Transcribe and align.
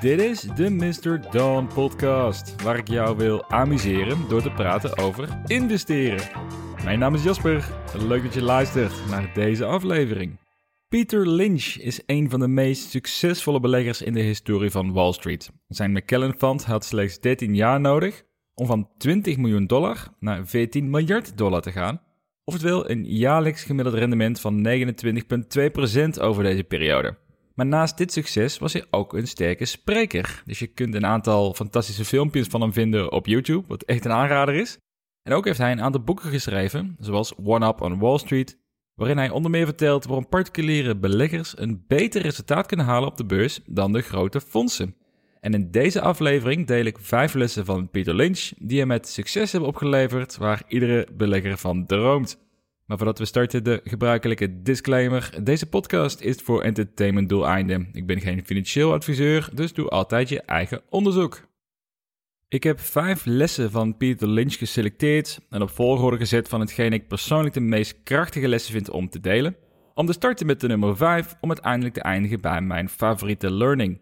Dit 0.00 0.20
is 0.20 0.40
de 0.40 0.70
Mr. 0.70 1.30
Dawn 1.30 1.66
podcast, 1.74 2.62
waar 2.62 2.76
ik 2.76 2.88
jou 2.88 3.16
wil 3.16 3.50
amuseren 3.50 4.28
door 4.28 4.42
te 4.42 4.50
praten 4.50 4.98
over 4.98 5.28
investeren. 5.46 6.28
Mijn 6.84 6.98
naam 6.98 7.14
is 7.14 7.22
Jasper, 7.22 7.64
leuk 7.98 8.22
dat 8.22 8.34
je 8.34 8.42
luistert 8.42 8.92
naar 9.10 9.30
deze 9.34 9.64
aflevering. 9.64 10.36
Peter 10.88 11.28
Lynch 11.28 11.76
is 11.76 12.00
een 12.06 12.30
van 12.30 12.40
de 12.40 12.48
meest 12.48 12.90
succesvolle 12.90 13.60
beleggers 13.60 14.02
in 14.02 14.12
de 14.12 14.20
historie 14.20 14.70
van 14.70 14.92
Wall 14.92 15.12
Street. 15.12 15.50
Zijn 15.68 15.92
McKellen 15.92 16.34
Fund 16.38 16.64
had 16.64 16.84
slechts 16.84 17.20
13 17.20 17.54
jaar 17.54 17.80
nodig 17.80 18.24
om 18.54 18.66
van 18.66 18.88
20 18.98 19.36
miljoen 19.36 19.66
dollar 19.66 20.08
naar 20.20 20.46
14 20.46 20.90
miljard 20.90 21.36
dollar 21.36 21.60
te 21.60 21.72
gaan. 21.72 22.00
Oftewel 22.44 22.90
een 22.90 23.04
jaarlijks 23.04 23.62
gemiddeld 23.62 23.96
rendement 23.96 24.40
van 24.40 24.66
29,2% 26.16 26.20
over 26.20 26.42
deze 26.42 26.64
periode. 26.64 27.16
Maar 27.54 27.66
naast 27.66 27.98
dit 27.98 28.12
succes 28.12 28.58
was 28.58 28.72
hij 28.72 28.84
ook 28.90 29.12
een 29.12 29.26
sterke 29.26 29.64
spreker. 29.64 30.42
Dus 30.46 30.58
je 30.58 30.66
kunt 30.66 30.94
een 30.94 31.06
aantal 31.06 31.54
fantastische 31.54 32.04
filmpjes 32.04 32.46
van 32.46 32.60
hem 32.60 32.72
vinden 32.72 33.12
op 33.12 33.26
YouTube, 33.26 33.64
wat 33.68 33.82
echt 33.82 34.04
een 34.04 34.12
aanrader 34.12 34.54
is. 34.54 34.78
En 35.22 35.32
ook 35.32 35.44
heeft 35.44 35.58
hij 35.58 35.72
een 35.72 35.82
aantal 35.82 36.02
boeken 36.02 36.30
geschreven, 36.30 36.96
zoals 36.98 37.34
One 37.36 37.66
Up 37.66 37.80
on 37.80 37.98
Wall 37.98 38.18
Street, 38.18 38.58
waarin 38.94 39.16
hij 39.16 39.30
onder 39.30 39.50
meer 39.50 39.64
vertelt 39.64 40.04
waarom 40.04 40.28
particuliere 40.28 40.96
beleggers 40.96 41.58
een 41.58 41.84
beter 41.86 42.22
resultaat 42.22 42.66
kunnen 42.66 42.86
halen 42.86 43.08
op 43.08 43.16
de 43.16 43.24
beurs 43.24 43.60
dan 43.66 43.92
de 43.92 44.00
grote 44.00 44.40
fondsen. 44.40 44.96
En 45.40 45.54
in 45.54 45.70
deze 45.70 46.00
aflevering 46.00 46.66
deel 46.66 46.84
ik 46.84 46.98
vijf 46.98 47.34
lessen 47.34 47.64
van 47.64 47.90
Peter 47.90 48.14
Lynch 48.14 48.52
die 48.58 48.78
hem 48.78 48.88
met 48.88 49.08
succes 49.08 49.52
hebben 49.52 49.70
opgeleverd 49.70 50.36
waar 50.36 50.62
iedere 50.68 51.06
belegger 51.12 51.58
van 51.58 51.86
droomt. 51.86 52.43
Maar 52.86 52.96
voordat 52.96 53.18
we 53.18 53.24
starten, 53.24 53.64
de 53.64 53.80
gebruikelijke 53.84 54.62
disclaimer. 54.62 55.30
Deze 55.42 55.66
podcast 55.66 56.20
is 56.20 56.36
voor 56.36 56.62
entertainment 56.62 57.28
doeleinden. 57.28 57.88
Ik 57.92 58.06
ben 58.06 58.20
geen 58.20 58.44
financieel 58.44 58.92
adviseur, 58.92 59.48
dus 59.54 59.72
doe 59.72 59.88
altijd 59.88 60.28
je 60.28 60.40
eigen 60.40 60.82
onderzoek. 60.90 61.40
Ik 62.48 62.62
heb 62.62 62.80
vijf 62.80 63.24
lessen 63.24 63.70
van 63.70 63.96
Peter 63.96 64.28
Lynch 64.28 64.54
geselecteerd 64.58 65.40
en 65.50 65.62
op 65.62 65.70
volgorde 65.70 66.16
gezet 66.16 66.48
van 66.48 66.60
hetgeen 66.60 66.92
ik 66.92 67.08
persoonlijk 67.08 67.54
de 67.54 67.60
meest 67.60 68.02
krachtige 68.02 68.48
lessen 68.48 68.72
vind 68.72 68.90
om 68.90 69.08
te 69.08 69.20
delen. 69.20 69.56
Om 69.94 70.06
te 70.06 70.12
starten 70.12 70.46
met 70.46 70.60
de 70.60 70.66
nummer 70.66 70.96
5, 70.96 71.34
om 71.40 71.48
uiteindelijk 71.48 71.94
te 71.94 72.02
eindigen 72.02 72.40
bij 72.40 72.60
mijn 72.60 72.88
favoriete 72.88 73.50
learning. 73.50 74.00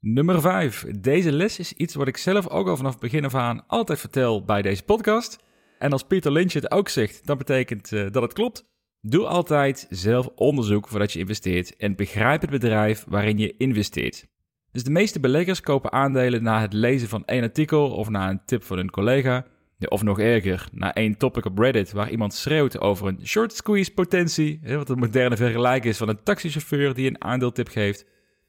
Nummer 0.00 0.40
5. 0.40 0.86
Deze 1.00 1.32
les 1.32 1.58
is 1.58 1.72
iets 1.72 1.94
wat 1.94 2.08
ik 2.08 2.16
zelf 2.16 2.48
ook 2.48 2.68
al 2.68 2.76
vanaf 2.76 2.98
begin 2.98 3.24
af 3.24 3.34
aan 3.34 3.66
altijd 3.66 4.00
vertel 4.00 4.44
bij 4.44 4.62
deze 4.62 4.82
podcast. 4.82 5.38
En 5.82 5.92
als 5.92 6.02
Peter 6.02 6.32
Lynch 6.32 6.52
het 6.52 6.70
ook 6.70 6.88
zegt, 6.88 7.26
dan 7.26 7.38
betekent 7.38 7.92
uh, 7.92 8.10
dat 8.10 8.22
het 8.22 8.32
klopt. 8.32 8.64
Doe 9.00 9.26
altijd 9.26 9.86
zelf 9.90 10.28
onderzoek 10.34 10.88
voordat 10.88 11.12
je 11.12 11.18
investeert 11.18 11.76
en 11.76 11.96
begrijp 11.96 12.40
het 12.40 12.50
bedrijf 12.50 13.04
waarin 13.08 13.38
je 13.38 13.56
investeert. 13.56 14.26
Dus 14.70 14.84
de 14.84 14.90
meeste 14.90 15.20
beleggers 15.20 15.60
kopen 15.60 15.92
aandelen 15.92 16.42
na 16.42 16.60
het 16.60 16.72
lezen 16.72 17.08
van 17.08 17.24
één 17.24 17.42
artikel 17.42 17.90
of 17.90 18.08
na 18.08 18.30
een 18.30 18.44
tip 18.44 18.64
van 18.64 18.78
een 18.78 18.90
collega. 18.90 19.46
Of 19.88 20.02
nog 20.02 20.20
erger, 20.20 20.68
na 20.72 20.94
één 20.94 21.16
topic 21.16 21.44
op 21.44 21.58
Reddit 21.58 21.92
waar 21.92 22.10
iemand 22.10 22.34
schreeuwt 22.34 22.80
over 22.80 23.06
een 23.06 23.26
short 23.26 23.52
squeeze 23.52 23.92
potentie, 23.92 24.60
wat 24.64 24.88
een 24.88 24.98
moderne 24.98 25.36
vergelijking 25.36 25.92
is 25.92 25.98
van 25.98 26.08
een 26.08 26.22
taxichauffeur 26.22 26.94
die 26.94 27.08
een 27.08 27.22
aandeeltip 27.22 27.68
geeft. 27.68 28.06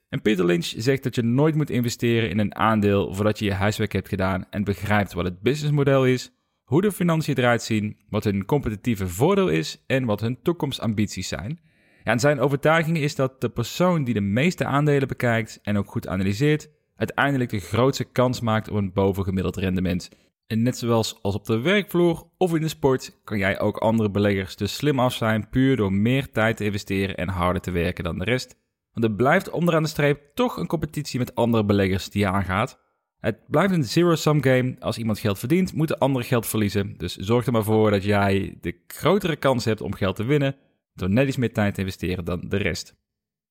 En 0.10 0.22
Peter 0.22 0.46
Lynch 0.46 0.74
zegt 0.78 1.04
dat 1.04 1.16
je 1.16 1.22
nooit 1.22 1.56
moet 1.56 1.70
investeren 1.70 2.30
in 2.30 2.40
een 2.40 2.56
aandeel 2.56 3.14
voordat 3.14 3.40
je 3.40 3.46
je 3.46 3.54
huiswerk 3.54 3.92
hebt 3.92 4.10
gedaan 4.10 4.46
en 4.50 4.64
begrijpt 4.64 5.14
wat 5.14 5.26
het 5.26 5.42
businessmodel 5.42 6.06
is, 6.06 6.32
hoe 6.64 6.82
de 6.82 6.92
financiën 6.92 7.38
eruit 7.38 7.62
zien, 7.62 7.98
wat 8.10 8.24
hun 8.24 8.46
competitieve 8.46 9.08
voordeel 9.08 9.50
is 9.50 9.84
en 9.88 10.06
wat 10.06 10.22
hun 10.22 10.42
toekomstambities 10.42 11.28
zijn. 11.28 11.60
En 12.04 12.20
zijn 12.20 12.40
overtuiging 12.40 12.98
is 12.98 13.16
dat 13.16 13.42
de 13.42 13.50
persoon 13.50 14.04
die 14.04 14.14
de 14.14 14.22
meeste 14.22 14.66
aandelen 14.66 15.08
bekijkt 15.08 15.60
en 15.62 15.78
ook 15.78 15.92
goed 15.92 16.08
analyseert, 16.08 16.70
uiteindelijk 16.96 17.50
de 17.50 17.60
grootste 17.60 18.04
kans 18.04 18.40
maakt 18.40 18.70
op 18.70 18.76
een 18.76 18.94
bovengemiddeld 18.94 19.56
rendement. 19.56 20.10
En 20.48 20.62
net 20.62 20.78
zoals 20.78 21.20
als 21.22 21.36
op 21.36 21.46
de 21.46 21.60
werkvloer 21.60 22.30
of 22.38 22.56
in 22.56 22.62
de 22.62 22.68
sport, 22.68 23.20
kan 23.24 23.38
jij 23.38 23.60
ook 23.60 23.78
andere 23.78 24.12
beleggers 24.12 24.56
dus 24.56 24.76
slim 24.76 25.00
af 25.00 25.14
zijn 25.14 25.50
puur 25.50 25.76
door 25.76 25.94
meer 25.94 26.32
tijd 26.32 26.58
te 26.58 26.66
investeren 26.66 27.18
en 27.18 27.28
harder 27.28 27.62
te 27.62 27.72
werken 27.72 28.04
dan 28.04 28.18
de 28.18 28.24
rest. 28.24 28.56
Want 28.92 29.06
er 29.06 29.12
blijft 29.12 29.50
onderaan 29.50 29.84
de 29.84 29.90
streep 29.90 30.22
toch 30.34 30.58
een 30.58 30.68
competitie 30.68 31.20
met 31.20 31.36
andere 31.36 31.66
beleggers 31.66 32.10
die 32.10 32.22
je 32.22 32.28
aangaat. 32.28 32.83
Het 33.24 33.38
blijft 33.48 33.74
een 33.74 33.84
zero-sum 33.84 34.44
game. 34.44 34.76
Als 34.80 34.98
iemand 34.98 35.20
geld 35.20 35.40
verdient, 35.40 35.74
moeten 35.74 35.98
anderen 35.98 36.28
geld 36.28 36.48
verliezen. 36.48 36.94
Dus 36.98 37.16
zorg 37.16 37.46
er 37.46 37.52
maar 37.52 37.64
voor 37.64 37.92
dat 37.92 38.04
jij 38.04 38.58
de 38.62 38.76
grotere 38.88 39.36
kans 39.36 39.66
hebt 39.66 39.82
om 39.82 39.94
geld 39.94 40.16
te 40.16 40.24
winnen 40.24 40.56
door 40.94 41.10
net 41.10 41.28
iets 41.28 41.38
meer 41.38 41.54
tijd 41.54 41.74
te 41.74 41.80
investeren 41.80 42.26
dan 42.26 42.42
de 42.48 42.58
rest. 42.58 42.96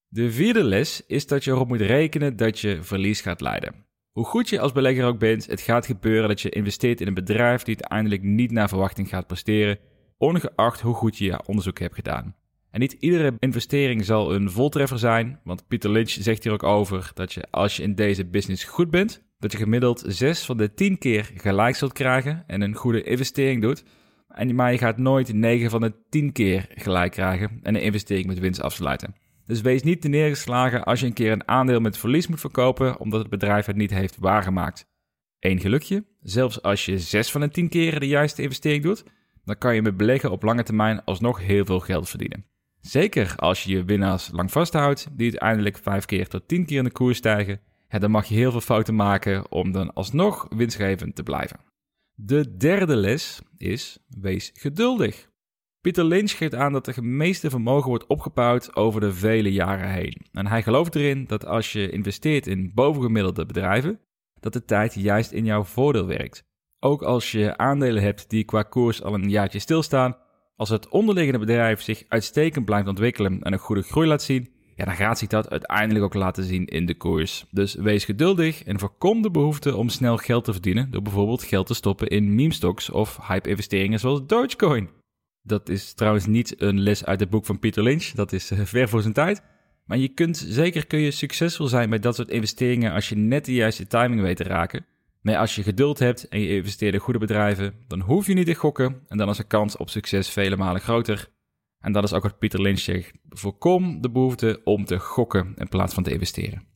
De 0.09 0.33
vierde 0.33 0.65
les 0.65 1.07
is 1.07 1.27
dat 1.27 1.45
je 1.45 1.51
erop 1.51 1.69
moet 1.69 1.81
rekenen 1.81 2.37
dat 2.37 2.59
je 2.59 2.83
verlies 2.83 3.21
gaat 3.21 3.41
leiden. 3.41 3.75
Hoe 4.11 4.25
goed 4.25 4.49
je 4.49 4.61
als 4.61 4.73
belegger 4.73 5.05
ook 5.05 5.19
bent, 5.19 5.47
het 5.47 5.61
gaat 5.61 5.87
gebeuren 5.87 6.29
dat 6.29 6.41
je 6.41 6.51
investeert 6.51 7.01
in 7.01 7.07
een 7.07 7.15
bedrijf 7.15 7.63
die 7.63 7.77
uiteindelijk 7.77 8.23
niet 8.23 8.51
naar 8.51 8.69
verwachting 8.69 9.09
gaat 9.09 9.27
presteren, 9.27 9.79
ongeacht 10.17 10.81
hoe 10.81 10.95
goed 10.95 11.19
je 11.19 11.25
je 11.25 11.47
onderzoek 11.47 11.79
hebt 11.79 11.95
gedaan. 11.95 12.37
En 12.71 12.81
niet 12.81 12.93
iedere 12.93 13.35
investering 13.39 14.05
zal 14.05 14.35
een 14.35 14.51
voltreffer 14.51 14.99
zijn, 14.99 15.41
want 15.45 15.69
Peter 15.69 15.91
Lynch 15.91 16.11
zegt 16.11 16.45
hier 16.45 16.53
ook 16.53 16.63
over 16.63 17.11
dat 17.15 17.33
je 17.33 17.45
als 17.51 17.77
je 17.77 17.83
in 17.83 17.95
deze 17.95 18.25
business 18.25 18.65
goed 18.65 18.91
bent, 18.91 19.23
dat 19.43 19.53
je 19.53 19.59
gemiddeld 19.59 20.05
6 20.07 20.45
van 20.45 20.57
de 20.57 20.75
10 20.75 20.99
keer 20.99 21.31
gelijk 21.37 21.77
zult 21.77 21.93
krijgen 21.93 22.45
en 22.47 22.61
een 22.61 22.75
goede 22.75 23.03
investering 23.03 23.63
doet. 23.63 23.85
En, 24.29 24.55
maar 24.55 24.73
je 24.73 24.79
gaat 24.79 24.99
nooit 24.99 25.33
9 25.33 25.71
van 25.71 25.81
de 25.81 25.95
10 26.09 26.33
keer 26.33 26.67
gelijk 26.75 27.13
krijgen 27.13 27.61
en 27.63 27.75
een 27.75 27.83
investering 27.83 28.27
met 28.27 28.39
winst 28.39 28.61
afsluiten. 28.61 29.15
Dus 29.47 29.61
wees 29.61 29.83
niet 29.83 30.01
te 30.01 30.09
neergeslagen 30.09 30.85
als 30.85 31.01
je 31.01 31.07
een 31.07 31.13
keer 31.13 31.33
een 31.33 31.49
aandeel 31.49 31.81
met 31.81 31.99
verlies 31.99 32.27
moet 32.27 32.41
verkopen 32.41 33.01
omdat 33.01 33.21
het 33.21 33.31
bedrijf 33.31 33.67
het 33.67 33.77
niet 33.77 33.91
heeft 33.91 34.17
waargemaakt. 34.19 34.87
Eén 35.39 35.61
gelukje, 35.61 36.05
zelfs 36.21 36.63
als 36.63 36.85
je 36.85 36.99
6 36.99 37.31
van 37.31 37.41
de 37.41 37.49
10 37.49 37.69
keren 37.69 38.01
de 38.01 38.07
juiste 38.07 38.43
investering 38.43 38.83
doet, 38.83 39.05
dan 39.45 39.59
kan 39.59 39.75
je 39.75 39.83
met 39.83 39.97
beleggen 39.97 40.31
op 40.31 40.43
lange 40.43 40.63
termijn 40.63 41.05
alsnog 41.05 41.41
heel 41.41 41.65
veel 41.65 41.81
geld 41.81 42.09
verdienen. 42.09 42.45
Zeker 42.81 43.35
als 43.37 43.63
je 43.63 43.73
je 43.73 43.85
winnaars 43.85 44.31
lang 44.33 44.51
vasthoudt, 44.53 45.09
die 45.13 45.31
uiteindelijk 45.31 45.79
5 45.79 46.05
keer 46.05 46.29
tot 46.29 46.49
10 46.49 46.67
keer 46.67 46.79
in 46.79 46.85
de 46.85 46.91
koers 46.91 47.19
stijgen, 47.19 47.61
dan 48.01 48.11
mag 48.11 48.27
je 48.27 48.35
heel 48.35 48.51
veel 48.51 48.61
fouten 48.61 48.95
maken 48.95 49.51
om 49.51 49.73
dan 49.73 49.93
alsnog 49.93 50.47
winstgevend 50.57 51.15
te 51.15 51.23
blijven. 51.23 51.61
De 52.15 52.57
derde 52.57 52.97
les 52.97 53.41
is: 53.57 53.99
wees 54.21 54.51
geduldig. 54.55 55.31
Peter 55.81 56.05
Lynch 56.05 56.31
geeft 56.31 56.55
aan 56.55 56.73
dat 56.73 56.85
de 56.85 57.03
meeste 57.03 57.51
vermogen 57.51 57.89
wordt 57.89 58.07
opgebouwd 58.07 58.77
over 58.77 59.01
de 59.01 59.13
vele 59.13 59.53
jaren 59.53 59.91
heen. 59.91 60.27
En 60.33 60.47
hij 60.47 60.63
gelooft 60.63 60.95
erin 60.95 61.25
dat 61.27 61.47
als 61.47 61.73
je 61.73 61.91
investeert 61.91 62.47
in 62.47 62.73
bovengemiddelde 62.75 63.47
bedrijven, 63.47 64.01
dat 64.41 64.53
de 64.53 64.65
tijd 64.65 64.95
juist 64.95 65.33
in 65.33 65.45
jouw 65.45 65.65
voordeel 65.65 66.07
werkt. 66.07 66.45
Ook 66.79 67.03
als 67.03 67.33
je 67.33 67.57
aandelen 67.57 68.03
hebt 68.03 68.31
die 68.31 68.45
qua 68.45 68.63
koers 68.63 69.03
al 69.03 69.15
een 69.15 69.31
jaartje 69.31 69.59
stilstaan, 69.59 70.17
als 70.57 70.69
het 70.69 70.89
onderliggende 70.89 71.39
bedrijf 71.39 71.81
zich 71.81 72.05
uitstekend 72.09 72.65
blijft 72.65 72.89
ontwikkelen 72.89 73.43
en 73.43 73.53
een 73.53 73.59
goede 73.59 73.83
groei 73.83 74.09
laat 74.09 74.23
zien, 74.23 74.53
ja, 74.83 74.89
dan 74.89 75.07
gaat 75.07 75.19
zich 75.19 75.29
dat 75.29 75.51
uiteindelijk 75.51 76.05
ook 76.05 76.15
laten 76.15 76.45
zien 76.45 76.67
in 76.67 76.87
de 76.87 76.95
koers. 76.95 77.45
Dus 77.51 77.75
wees 77.75 78.05
geduldig 78.05 78.65
en 78.65 78.79
voorkom 78.79 79.23
de 79.23 79.31
behoefte 79.31 79.77
om 79.77 79.89
snel 79.89 80.17
geld 80.17 80.45
te 80.45 80.53
verdienen 80.53 80.91
door 80.91 81.03
bijvoorbeeld 81.03 81.43
geld 81.43 81.67
te 81.67 81.75
stoppen 81.75 82.09
in 82.09 82.35
meme 82.35 82.53
stocks 82.53 82.91
of 82.91 83.19
hype-investeringen 83.29 83.99
zoals 83.99 84.27
Dogecoin. 84.27 84.89
Dat 85.43 85.69
is 85.69 85.93
trouwens 85.93 86.27
niet 86.27 86.61
een 86.61 86.81
les 86.81 87.05
uit 87.05 87.21
het 87.21 87.31
boek 87.31 87.47
van 87.47 87.59
Peter 87.59 87.83
Lynch, 87.83 88.05
dat 88.05 88.33
is 88.33 88.51
eh, 88.51 88.59
ver 88.63 88.89
voor 88.89 89.03
zijn 89.03 89.15
tijd. 89.15 89.43
Maar 89.85 89.99
je 89.99 90.09
kunt 90.09 90.37
zeker 90.49 90.87
kun 90.87 90.99
je 90.99 91.11
succesvol 91.11 91.67
zijn 91.67 91.89
met 91.89 92.03
dat 92.03 92.15
soort 92.15 92.31
investeringen 92.31 92.93
als 92.93 93.09
je 93.09 93.17
net 93.17 93.45
de 93.45 93.55
juiste 93.55 93.87
timing 93.87 94.21
weet 94.21 94.37
te 94.37 94.45
raken. 94.45 94.87
Maar 95.21 95.37
als 95.37 95.55
je 95.55 95.63
geduld 95.63 95.99
hebt 95.99 96.29
en 96.29 96.41
je 96.41 96.49
investeert 96.49 96.95
in 96.95 97.01
goede 97.01 97.19
bedrijven, 97.19 97.75
dan 97.87 98.01
hoef 98.01 98.27
je 98.27 98.35
niet 98.35 98.47
te 98.47 98.55
gokken 98.55 99.03
en 99.09 99.19
dan 99.19 99.29
is 99.29 99.37
de 99.37 99.45
kans 99.45 99.77
op 99.77 99.91
succes 99.91 100.29
vele 100.29 100.57
malen 100.57 100.81
groter. 100.81 101.31
En 101.83 101.93
dat 101.93 102.05
is 102.05 102.13
ook 102.13 102.23
wat 102.23 102.39
Peter 102.39 102.61
Lynch 102.61 102.79
zegt. 102.79 103.13
Voorkom 103.29 104.01
de 104.01 104.11
behoefte 104.11 104.61
om 104.65 104.85
te 104.85 104.99
gokken 104.99 105.53
in 105.57 105.69
plaats 105.69 105.95
van 105.95 106.03
te 106.03 106.13
investeren. 106.13 106.67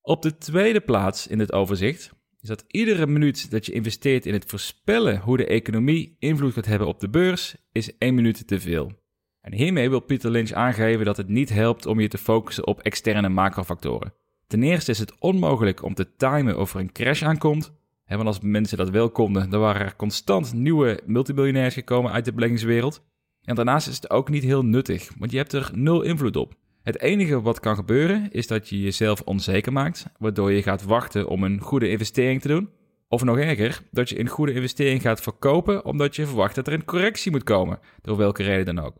Op 0.00 0.22
de 0.22 0.38
tweede 0.38 0.80
plaats 0.80 1.26
in 1.26 1.38
dit 1.38 1.52
overzicht 1.52 2.12
is 2.40 2.48
dat 2.48 2.64
iedere 2.66 3.06
minuut 3.06 3.50
dat 3.50 3.66
je 3.66 3.72
investeert 3.72 4.26
in 4.26 4.32
het 4.32 4.44
voorspellen 4.46 5.20
hoe 5.20 5.36
de 5.36 5.46
economie 5.46 6.16
invloed 6.18 6.52
gaat 6.52 6.66
hebben 6.66 6.88
op 6.88 7.00
de 7.00 7.08
beurs, 7.08 7.56
is 7.72 7.98
één 7.98 8.14
minuut 8.14 8.46
te 8.46 8.60
veel. 8.60 8.92
En 9.40 9.52
hiermee 9.52 9.90
wil 9.90 10.00
Peter 10.00 10.30
Lynch 10.30 10.52
aangeven 10.52 11.04
dat 11.04 11.16
het 11.16 11.28
niet 11.28 11.48
helpt 11.48 11.86
om 11.86 12.00
je 12.00 12.08
te 12.08 12.18
focussen 12.18 12.66
op 12.66 12.80
externe 12.80 13.28
macrofactoren. 13.28 14.14
Ten 14.46 14.62
eerste 14.62 14.90
is 14.90 14.98
het 14.98 15.18
onmogelijk 15.18 15.82
om 15.82 15.94
te 15.94 16.16
timen 16.16 16.58
of 16.58 16.74
er 16.74 16.80
een 16.80 16.92
crash 16.92 17.22
aankomt. 17.22 17.78
Want 18.06 18.26
als 18.26 18.40
mensen 18.40 18.78
dat 18.78 18.90
wel 18.90 19.10
konden, 19.10 19.50
dan 19.50 19.60
waren 19.60 19.86
er 19.86 19.96
constant 19.96 20.52
nieuwe 20.52 21.00
multimiljonairs 21.06 21.74
gekomen 21.74 22.12
uit 22.12 22.24
de 22.24 22.32
beleggingswereld. 22.32 23.09
En 23.44 23.54
daarnaast 23.54 23.88
is 23.88 23.94
het 23.94 24.10
ook 24.10 24.28
niet 24.28 24.42
heel 24.42 24.64
nuttig, 24.64 25.10
want 25.18 25.30
je 25.30 25.36
hebt 25.36 25.52
er 25.52 25.70
nul 25.74 26.02
invloed 26.02 26.36
op. 26.36 26.54
Het 26.82 27.00
enige 27.00 27.40
wat 27.40 27.60
kan 27.60 27.74
gebeuren 27.74 28.28
is 28.30 28.46
dat 28.46 28.68
je 28.68 28.80
jezelf 28.80 29.20
onzeker 29.20 29.72
maakt, 29.72 30.06
waardoor 30.18 30.52
je 30.52 30.62
gaat 30.62 30.82
wachten 30.82 31.28
om 31.28 31.44
een 31.44 31.60
goede 31.60 31.88
investering 31.88 32.40
te 32.40 32.48
doen. 32.48 32.70
Of 33.08 33.24
nog 33.24 33.38
erger, 33.38 33.82
dat 33.90 34.08
je 34.08 34.20
een 34.20 34.28
goede 34.28 34.52
investering 34.52 35.02
gaat 35.02 35.20
verkopen 35.20 35.84
omdat 35.84 36.16
je 36.16 36.26
verwacht 36.26 36.54
dat 36.54 36.66
er 36.66 36.72
een 36.72 36.84
correctie 36.84 37.30
moet 37.30 37.42
komen, 37.42 37.78
door 38.02 38.16
welke 38.16 38.42
reden 38.42 38.74
dan 38.74 38.84
ook. 38.84 38.96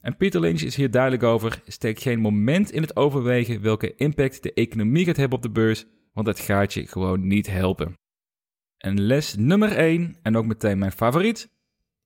En 0.00 0.16
Peter 0.16 0.40
Lynch 0.40 0.60
is 0.60 0.76
hier 0.76 0.90
duidelijk 0.90 1.22
over: 1.22 1.62
steek 1.66 2.00
geen 2.00 2.20
moment 2.20 2.70
in 2.70 2.82
het 2.82 2.96
overwegen 2.96 3.62
welke 3.62 3.94
impact 3.94 4.42
de 4.42 4.52
economie 4.52 5.04
gaat 5.04 5.16
hebben 5.16 5.36
op 5.36 5.42
de 5.42 5.50
beurs, 5.50 5.84
want 6.12 6.26
het 6.26 6.40
gaat 6.40 6.72
je 6.72 6.86
gewoon 6.86 7.26
niet 7.26 7.46
helpen. 7.50 7.94
En 8.78 9.00
les 9.00 9.34
nummer 9.36 9.72
1, 9.72 10.16
en 10.22 10.36
ook 10.36 10.46
meteen 10.46 10.78
mijn 10.78 10.92
favoriet, 10.92 11.48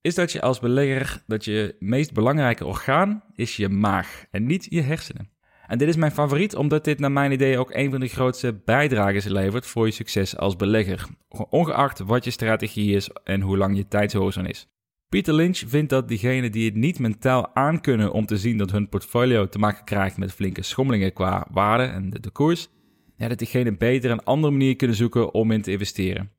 is 0.00 0.14
dat 0.14 0.32
je 0.32 0.40
als 0.40 0.60
belegger 0.60 1.22
dat 1.26 1.44
je 1.44 1.76
meest 1.78 2.12
belangrijke 2.12 2.66
orgaan 2.66 3.24
is 3.34 3.56
je 3.56 3.68
maag 3.68 4.24
en 4.30 4.46
niet 4.46 4.66
je 4.70 4.82
hersenen. 4.82 5.30
En 5.66 5.78
dit 5.78 5.88
is 5.88 5.96
mijn 5.96 6.12
favoriet 6.12 6.54
omdat 6.54 6.84
dit 6.84 6.98
naar 6.98 7.12
mijn 7.12 7.32
idee 7.32 7.58
ook 7.58 7.74
een 7.74 7.90
van 7.90 8.00
de 8.00 8.08
grootste 8.08 8.60
bijdragers 8.64 9.24
levert 9.24 9.66
voor 9.66 9.86
je 9.86 9.92
succes 9.92 10.36
als 10.36 10.56
belegger, 10.56 11.06
ongeacht 11.48 11.98
wat 11.98 12.24
je 12.24 12.30
strategie 12.30 12.96
is 12.96 13.10
en 13.24 13.40
hoe 13.40 13.56
lang 13.56 13.76
je 13.76 13.88
tijdshorizon 13.88 14.46
is. 14.46 14.68
Peter 15.08 15.34
Lynch 15.34 15.62
vindt 15.66 15.90
dat 15.90 16.08
diegenen 16.08 16.52
die 16.52 16.64
het 16.64 16.74
niet 16.74 16.98
mentaal 16.98 17.54
aankunnen 17.54 18.12
om 18.12 18.26
te 18.26 18.36
zien 18.36 18.58
dat 18.58 18.70
hun 18.70 18.88
portfolio 18.88 19.48
te 19.48 19.58
maken 19.58 19.84
krijgt 19.84 20.16
met 20.16 20.32
flinke 20.32 20.62
schommelingen 20.62 21.12
qua 21.12 21.46
waarde 21.50 21.84
en 21.84 22.10
de, 22.10 22.30
koers, 22.30 22.68
ja, 23.16 23.28
dat 23.28 23.38
diegenen 23.38 23.78
beter 23.78 24.10
een 24.10 24.24
andere 24.24 24.52
manier 24.52 24.76
kunnen 24.76 24.96
zoeken 24.96 25.34
om 25.34 25.50
in 25.50 25.62
te 25.62 25.70
investeren. 25.70 26.30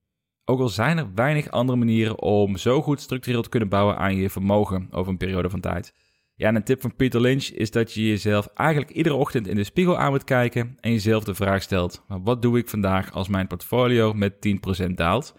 Ook 0.50 0.60
al 0.60 0.70
zijn 0.70 0.98
er 0.98 1.14
weinig 1.16 1.50
andere 1.50 1.78
manieren 1.78 2.22
om 2.22 2.58
zo 2.58 2.82
goed 2.82 3.02
structureel 3.02 3.42
te 3.42 3.50
kunnen 3.50 3.70
bouwen 3.70 3.98
aan 3.98 4.16
je 4.16 4.30
vermogen 4.30 4.88
over 4.92 5.12
een 5.12 5.18
periode 5.18 5.50
van 5.50 5.60
tijd. 5.60 5.94
Ja, 6.36 6.48
en 6.48 6.56
een 6.56 6.64
tip 6.64 6.82
van 6.82 6.96
Peter 6.96 7.22
Lynch 7.22 7.44
is 7.44 7.72
dat 7.72 7.94
je 7.94 8.08
jezelf 8.08 8.48
eigenlijk 8.48 8.92
iedere 8.92 9.16
ochtend 9.16 9.48
in 9.48 9.56
de 9.56 9.64
spiegel 9.64 9.98
aan 9.98 10.12
moet 10.12 10.24
kijken 10.24 10.78
en 10.80 10.92
jezelf 10.92 11.24
de 11.24 11.36
vraag 11.36 11.62
stelt: 11.62 12.04
wat 12.08 12.42
doe 12.42 12.58
ik 12.58 12.70
vandaag 12.70 13.12
als 13.12 13.28
mijn 13.28 13.48
portfolio 13.48 14.14
met 14.14 14.34
10% 14.88 14.92
daalt? 14.94 15.36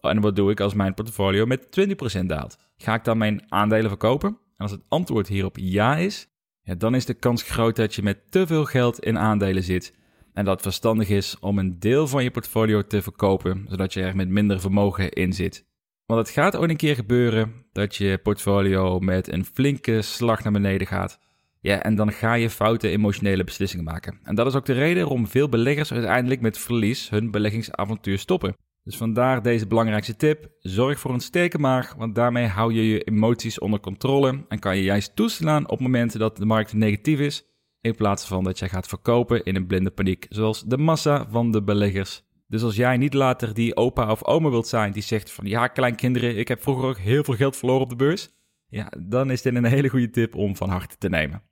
En 0.00 0.20
wat 0.20 0.36
doe 0.36 0.50
ik 0.50 0.60
als 0.60 0.74
mijn 0.74 0.94
portfolio 0.94 1.46
met 1.46 1.88
20% 2.20 2.26
daalt? 2.26 2.58
Ga 2.76 2.94
ik 2.94 3.04
dan 3.04 3.18
mijn 3.18 3.42
aandelen 3.48 3.88
verkopen? 3.88 4.28
En 4.28 4.38
als 4.56 4.70
het 4.70 4.84
antwoord 4.88 5.28
hierop 5.28 5.56
ja 5.58 5.96
is, 5.96 6.28
ja, 6.62 6.74
dan 6.74 6.94
is 6.94 7.04
de 7.04 7.14
kans 7.14 7.42
groot 7.42 7.76
dat 7.76 7.94
je 7.94 8.02
met 8.02 8.30
te 8.30 8.46
veel 8.46 8.64
geld 8.64 8.98
in 8.98 9.18
aandelen 9.18 9.62
zit. 9.62 9.94
En 10.34 10.44
dat 10.44 10.54
het 10.54 10.62
verstandig 10.62 11.08
is 11.08 11.36
om 11.40 11.58
een 11.58 11.78
deel 11.78 12.06
van 12.06 12.22
je 12.22 12.30
portfolio 12.30 12.82
te 12.82 13.02
verkopen, 13.02 13.66
zodat 13.68 13.92
je 13.92 14.02
er 14.02 14.16
met 14.16 14.28
minder 14.28 14.60
vermogen 14.60 15.10
in 15.10 15.32
zit. 15.32 15.66
Want 16.06 16.20
het 16.20 16.30
gaat 16.30 16.56
ooit 16.56 16.70
een 16.70 16.76
keer 16.76 16.94
gebeuren 16.94 17.52
dat 17.72 17.96
je 17.96 18.18
portfolio 18.22 18.98
met 18.98 19.32
een 19.32 19.44
flinke 19.44 20.02
slag 20.02 20.42
naar 20.42 20.52
beneden 20.52 20.86
gaat. 20.86 21.18
Ja, 21.60 21.82
en 21.82 21.94
dan 21.94 22.12
ga 22.12 22.34
je 22.34 22.50
foute 22.50 22.88
emotionele 22.88 23.44
beslissingen 23.44 23.84
maken. 23.84 24.18
En 24.22 24.34
dat 24.34 24.46
is 24.46 24.54
ook 24.54 24.66
de 24.66 24.72
reden 24.72 25.02
waarom 25.02 25.26
veel 25.26 25.48
beleggers 25.48 25.92
uiteindelijk 25.92 26.40
met 26.40 26.58
verlies 26.58 27.10
hun 27.10 27.30
beleggingsavontuur 27.30 28.18
stoppen. 28.18 28.56
Dus 28.84 28.96
vandaar 28.96 29.42
deze 29.42 29.66
belangrijkste 29.66 30.16
tip. 30.16 30.48
Zorg 30.60 31.00
voor 31.00 31.12
een 31.12 31.20
sterke 31.20 31.58
maag, 31.58 31.94
want 31.94 32.14
daarmee 32.14 32.46
hou 32.46 32.72
je 32.72 32.88
je 32.88 33.02
emoties 33.02 33.58
onder 33.58 33.80
controle 33.80 34.44
en 34.48 34.58
kan 34.58 34.76
je 34.76 34.82
juist 34.82 35.16
toeslaan 35.16 35.68
op 35.68 35.80
momenten 35.80 36.18
dat 36.18 36.36
de 36.36 36.44
markt 36.44 36.72
negatief 36.72 37.18
is, 37.18 37.44
in 37.84 37.94
plaats 37.94 38.26
van 38.26 38.44
dat 38.44 38.58
jij 38.58 38.68
gaat 38.68 38.86
verkopen 38.86 39.44
in 39.44 39.56
een 39.56 39.66
blinde 39.66 39.90
paniek, 39.90 40.26
zoals 40.28 40.62
de 40.62 40.78
massa 40.78 41.26
van 41.28 41.50
de 41.50 41.62
beleggers. 41.62 42.22
Dus 42.46 42.62
als 42.62 42.76
jij 42.76 42.96
niet 42.96 43.14
later 43.14 43.54
die 43.54 43.76
opa 43.76 44.10
of 44.10 44.24
oma 44.24 44.50
wilt 44.50 44.66
zijn 44.66 44.92
die 44.92 45.02
zegt 45.02 45.30
van 45.30 45.46
ja, 45.46 45.66
kleinkinderen, 45.66 46.38
ik 46.38 46.48
heb 46.48 46.62
vroeger 46.62 46.88
ook 46.88 46.98
heel 46.98 47.24
veel 47.24 47.34
geld 47.34 47.56
verloren 47.56 47.82
op 47.82 47.88
de 47.88 47.96
beurs, 47.96 48.30
ja, 48.66 48.92
dan 48.98 49.30
is 49.30 49.42
dit 49.42 49.54
een 49.54 49.64
hele 49.64 49.88
goede 49.88 50.10
tip 50.10 50.34
om 50.34 50.56
van 50.56 50.68
harte 50.68 50.96
te 50.98 51.08
nemen. 51.08 51.42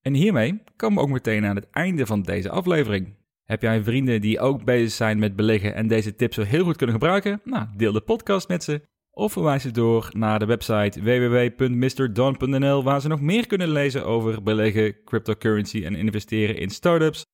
En 0.00 0.14
hiermee 0.14 0.62
komen 0.76 0.98
we 0.98 1.04
ook 1.04 1.12
meteen 1.12 1.44
aan 1.44 1.56
het 1.56 1.70
einde 1.70 2.06
van 2.06 2.22
deze 2.22 2.50
aflevering. 2.50 3.14
Heb 3.44 3.62
jij 3.62 3.82
vrienden 3.82 4.20
die 4.20 4.40
ook 4.40 4.64
bezig 4.64 4.92
zijn 4.92 5.18
met 5.18 5.36
beleggen 5.36 5.74
en 5.74 5.88
deze 5.88 6.14
tips 6.14 6.34
zo 6.34 6.42
heel 6.42 6.64
goed 6.64 6.76
kunnen 6.76 6.94
gebruiken? 6.94 7.40
Nou, 7.44 7.66
deel 7.76 7.92
de 7.92 8.00
podcast 8.00 8.48
met 8.48 8.64
ze. 8.64 8.82
Of 9.14 9.32
verwijs 9.32 9.62
ze 9.62 9.70
door 9.70 10.08
naar 10.12 10.38
de 10.38 10.44
website 10.44 11.02
www.mrdon.nl 11.02 12.82
waar 12.82 13.00
ze 13.00 13.08
nog 13.08 13.20
meer 13.20 13.46
kunnen 13.46 13.68
lezen 13.68 14.06
over 14.06 14.42
beleggen, 14.42 15.04
cryptocurrency 15.04 15.84
en 15.84 15.94
investeren 15.94 16.56
in 16.56 16.70
startups. 16.70 17.24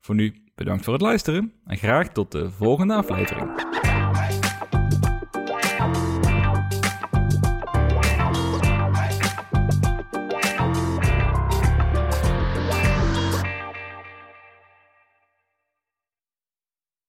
Voor 0.00 0.14
nu 0.14 0.44
bedankt 0.54 0.84
voor 0.84 0.92
het 0.92 1.02
luisteren 1.02 1.52
en 1.64 1.76
graag 1.76 2.08
tot 2.08 2.32
de 2.32 2.50
volgende 2.50 2.94
aflevering. 2.94 3.67